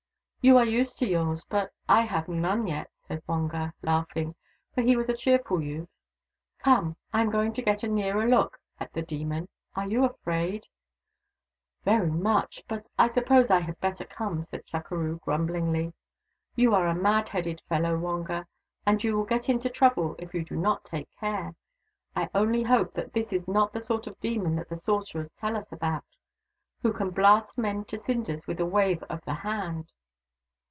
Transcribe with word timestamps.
"You 0.51 0.57
are 0.57 0.65
used 0.65 0.97
to 0.97 1.07
yours, 1.07 1.45
but 1.47 1.71
I 1.87 2.01
have 2.01 2.27
none 2.27 2.65
yet," 2.65 2.89
said 3.07 3.21
Wonga, 3.27 3.75
laughing, 3.83 4.33
for 4.73 4.81
he 4.81 4.95
was 4.97 5.07
a 5.07 5.13
cheerful 5.13 5.61
youth." 5.61 5.87
Come, 6.65 6.95
I 7.13 7.21
am 7.21 7.29
going 7.29 7.53
to 7.53 7.61
get 7.61 7.83
a 7.83 7.87
nearer 7.87 8.25
look 8.27 8.57
at 8.79 8.91
the 8.91 9.03
demon. 9.03 9.49
Are 9.75 9.87
you 9.87 10.03
afraid?"" 10.03 10.65
Very 11.85 12.09
much, 12.09 12.63
but 12.67 12.89
I 12.97 13.07
suppose 13.07 13.51
I 13.51 13.59
had 13.59 13.79
better 13.79 14.03
come," 14.03 14.41
said 14.43 14.65
Chukeroo 14.65 15.19
grumblingly." 15.21 15.93
You 16.55 16.73
are 16.73 16.87
a 16.87 16.95
mad 16.95 17.29
headed 17.29 17.61
fellow, 17.69 17.95
Wonga, 17.95 18.47
and 18.83 19.03
you 19.03 19.15
will 19.15 19.25
get 19.25 19.47
into 19.47 19.69
trouble 19.69 20.15
if 20.17 20.33
you 20.33 20.43
do 20.43 20.55
not 20.55 20.83
take 20.83 21.11
care. 21.17 21.53
I 22.15 22.31
only 22.33 22.63
hope 22.63 22.95
that 22.95 23.13
this 23.13 23.31
is 23.31 23.47
not 23.47 23.73
the 23.73 23.79
sort 23.79 24.07
of 24.07 24.19
demon 24.19 24.55
that 24.55 24.69
the 24.69 24.75
sorcerers 24.77 25.33
tell 25.33 25.55
us 25.55 25.71
about, 25.71 26.03
who 26.81 26.93
can 26.93 27.11
blast 27.11 27.59
men 27.59 27.85
to 27.85 27.97
cinders 27.99 28.47
with 28.47 28.59
a 28.59 28.65
wave 28.65 29.03
of 29.03 29.21
the 29.23 29.35
hand." 29.35 29.93